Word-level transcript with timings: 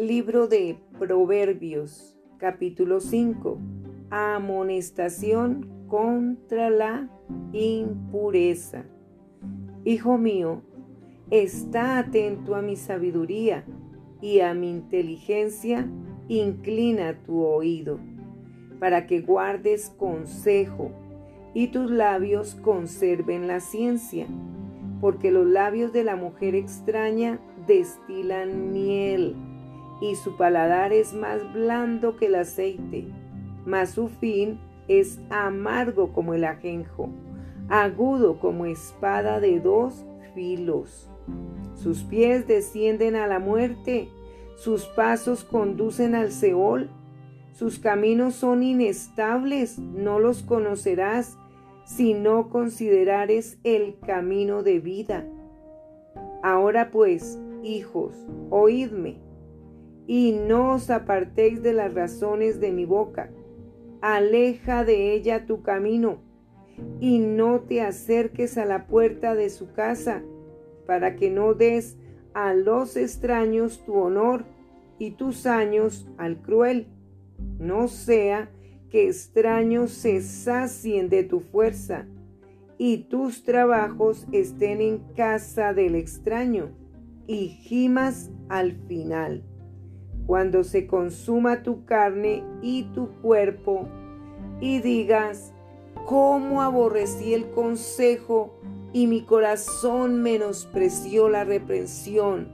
Libro 0.00 0.46
de 0.46 0.78
Proverbios, 0.96 2.16
capítulo 2.38 3.00
5. 3.00 3.58
Amonestación 4.10 5.86
contra 5.88 6.70
la 6.70 7.10
impureza. 7.52 8.84
Hijo 9.84 10.16
mío, 10.16 10.62
está 11.32 11.98
atento 11.98 12.54
a 12.54 12.62
mi 12.62 12.76
sabiduría 12.76 13.64
y 14.22 14.38
a 14.38 14.54
mi 14.54 14.70
inteligencia, 14.70 15.90
inclina 16.28 17.20
tu 17.24 17.42
oído, 17.42 17.98
para 18.78 19.08
que 19.08 19.20
guardes 19.20 19.90
consejo 19.98 20.92
y 21.54 21.72
tus 21.72 21.90
labios 21.90 22.54
conserven 22.54 23.48
la 23.48 23.58
ciencia, 23.58 24.28
porque 25.00 25.32
los 25.32 25.48
labios 25.48 25.92
de 25.92 26.04
la 26.04 26.14
mujer 26.14 26.54
extraña 26.54 27.40
destilan 27.66 28.72
miel 28.72 29.34
y 30.00 30.14
su 30.14 30.36
paladar 30.36 30.92
es 30.92 31.12
más 31.12 31.52
blando 31.52 32.16
que 32.16 32.26
el 32.26 32.36
aceite, 32.36 33.06
mas 33.66 33.90
su 33.90 34.08
fin 34.08 34.58
es 34.86 35.18
amargo 35.30 36.12
como 36.12 36.34
el 36.34 36.44
ajenjo, 36.44 37.10
agudo 37.68 38.38
como 38.38 38.66
espada 38.66 39.40
de 39.40 39.60
dos 39.60 40.04
filos. 40.34 41.10
Sus 41.74 42.02
pies 42.04 42.46
descienden 42.46 43.16
a 43.16 43.26
la 43.26 43.38
muerte, 43.38 44.08
sus 44.56 44.86
pasos 44.86 45.44
conducen 45.44 46.14
al 46.14 46.32
Seol, 46.32 46.90
sus 47.52 47.78
caminos 47.78 48.34
son 48.34 48.62
inestables, 48.62 49.78
no 49.78 50.20
los 50.20 50.42
conocerás 50.42 51.36
si 51.84 52.14
no 52.14 52.50
considerares 52.50 53.58
el 53.64 53.98
camino 53.98 54.62
de 54.62 54.78
vida. 54.78 55.26
Ahora 56.42 56.90
pues, 56.90 57.38
hijos, 57.62 58.14
oídme 58.50 59.27
y 60.08 60.32
no 60.32 60.72
os 60.72 60.88
apartéis 60.88 61.62
de 61.62 61.74
las 61.74 61.92
razones 61.92 62.60
de 62.60 62.72
mi 62.72 62.86
boca. 62.86 63.30
Aleja 64.00 64.82
de 64.82 65.12
ella 65.12 65.44
tu 65.44 65.62
camino, 65.62 66.22
y 66.98 67.18
no 67.18 67.60
te 67.60 67.82
acerques 67.82 68.56
a 68.56 68.64
la 68.64 68.86
puerta 68.86 69.34
de 69.34 69.50
su 69.50 69.70
casa, 69.72 70.22
para 70.86 71.14
que 71.14 71.30
no 71.30 71.52
des 71.52 71.98
a 72.32 72.54
los 72.54 72.96
extraños 72.96 73.84
tu 73.84 73.96
honor 73.96 74.46
y 74.98 75.10
tus 75.10 75.44
años 75.44 76.08
al 76.16 76.40
cruel. 76.40 76.86
No 77.58 77.86
sea 77.86 78.50
que 78.88 79.08
extraños 79.08 79.90
se 79.90 80.22
sacien 80.22 81.10
de 81.10 81.22
tu 81.22 81.40
fuerza, 81.40 82.06
y 82.78 83.08
tus 83.08 83.42
trabajos 83.42 84.26
estén 84.32 84.80
en 84.80 85.00
casa 85.14 85.74
del 85.74 85.96
extraño, 85.96 86.70
y 87.26 87.48
gimas 87.48 88.30
al 88.48 88.72
final 88.86 89.42
cuando 90.28 90.62
se 90.62 90.86
consuma 90.86 91.62
tu 91.62 91.86
carne 91.86 92.44
y 92.60 92.82
tu 92.92 93.08
cuerpo, 93.22 93.88
y 94.60 94.80
digas, 94.80 95.54
cómo 96.04 96.60
aborrecí 96.60 97.32
el 97.32 97.50
consejo 97.50 98.60
y 98.92 99.06
mi 99.06 99.22
corazón 99.22 100.22
menospreció 100.22 101.30
la 101.30 101.44
reprensión. 101.44 102.46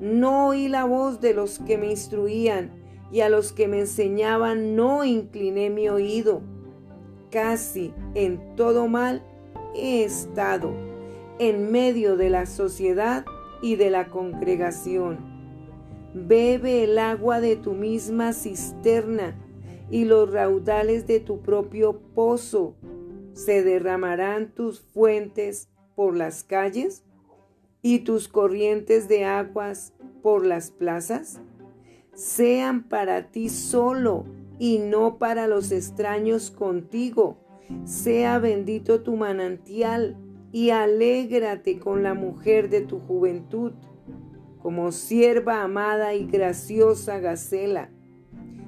No 0.00 0.46
oí 0.46 0.68
la 0.68 0.86
voz 0.86 1.20
de 1.20 1.34
los 1.34 1.58
que 1.58 1.76
me 1.76 1.90
instruían, 1.90 2.70
y 3.12 3.20
a 3.20 3.28
los 3.28 3.52
que 3.52 3.68
me 3.68 3.80
enseñaban 3.80 4.74
no 4.74 5.04
incliné 5.04 5.68
mi 5.68 5.90
oído. 5.90 6.40
Casi 7.30 7.92
en 8.14 8.56
todo 8.56 8.88
mal 8.88 9.22
he 9.74 10.04
estado, 10.04 10.72
en 11.38 11.70
medio 11.70 12.16
de 12.16 12.30
la 12.30 12.46
sociedad 12.46 13.26
y 13.60 13.76
de 13.76 13.90
la 13.90 14.08
congregación 14.08 15.37
Bebe 16.14 16.84
el 16.84 16.98
agua 16.98 17.40
de 17.40 17.56
tu 17.56 17.72
misma 17.72 18.32
cisterna 18.32 19.36
y 19.90 20.04
los 20.04 20.30
raudales 20.30 21.06
de 21.06 21.20
tu 21.20 21.40
propio 21.40 22.00
pozo. 22.14 22.76
¿Se 23.34 23.62
derramarán 23.62 24.54
tus 24.54 24.80
fuentes 24.80 25.68
por 25.94 26.16
las 26.16 26.44
calles 26.44 27.04
y 27.82 28.00
tus 28.00 28.28
corrientes 28.28 29.08
de 29.08 29.24
aguas 29.24 29.92
por 30.22 30.44
las 30.44 30.70
plazas? 30.70 31.40
Sean 32.14 32.88
para 32.88 33.30
ti 33.30 33.48
solo 33.48 34.24
y 34.58 34.78
no 34.78 35.18
para 35.18 35.46
los 35.46 35.70
extraños 35.70 36.50
contigo. 36.50 37.38
Sea 37.84 38.38
bendito 38.38 39.02
tu 39.02 39.14
manantial 39.16 40.16
y 40.52 40.70
alégrate 40.70 41.78
con 41.78 42.02
la 42.02 42.14
mujer 42.14 42.70
de 42.70 42.80
tu 42.80 42.98
juventud 42.98 43.72
como 44.62 44.92
sierva 44.92 45.62
amada 45.62 46.14
y 46.14 46.26
graciosa 46.26 47.18
Gacela. 47.18 47.90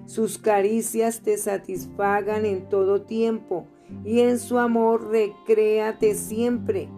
Sus 0.06 0.38
caricias 0.38 1.20
te 1.20 1.36
satisfagan 1.36 2.44
en 2.44 2.68
todo 2.68 3.02
tiempo 3.02 3.66
y 4.04 4.20
en 4.20 4.38
su 4.38 4.58
amor 4.58 5.08
recréate 5.10 6.14
siempre. 6.14 6.88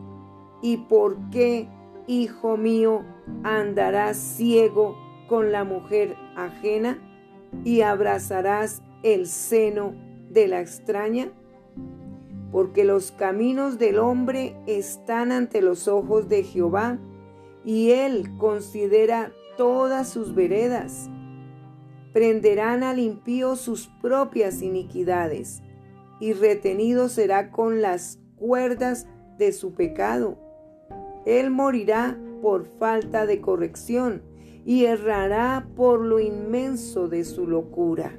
¿Y 0.62 0.78
por 0.78 1.31
qué, 1.31 1.69
hijo 2.06 2.56
mío, 2.56 3.02
andarás 3.42 4.16
ciego 4.16 4.97
con 5.28 5.52
la 5.52 5.64
mujer 5.64 6.16
ajena 6.36 6.98
y 7.64 7.82
abrazarás 7.82 8.82
el 9.02 9.26
seno 9.26 9.94
de 10.31 10.48
la 10.48 10.60
extraña? 10.60 11.32
Porque 12.50 12.84
los 12.84 13.12
caminos 13.12 13.78
del 13.78 13.98
hombre 13.98 14.56
están 14.66 15.32
ante 15.32 15.62
los 15.62 15.88
ojos 15.88 16.28
de 16.28 16.44
Jehová 16.44 16.98
y 17.64 17.90
él 17.90 18.36
considera 18.38 19.32
todas 19.56 20.08
sus 20.08 20.34
veredas. 20.34 21.08
Prenderán 22.12 22.82
al 22.82 22.98
impío 22.98 23.56
sus 23.56 23.88
propias 24.00 24.62
iniquidades, 24.62 25.62
y 26.20 26.34
retenido 26.34 27.08
será 27.08 27.50
con 27.50 27.82
las 27.82 28.20
cuerdas 28.36 29.06
de 29.38 29.52
su 29.52 29.72
pecado. 29.74 30.38
Él 31.26 31.50
morirá 31.50 32.18
por 32.40 32.66
falta 32.66 33.26
de 33.26 33.40
corrección 33.40 34.22
y 34.64 34.84
errará 34.84 35.66
por 35.76 36.00
lo 36.00 36.20
inmenso 36.20 37.08
de 37.08 37.24
su 37.24 37.46
locura. 37.46 38.18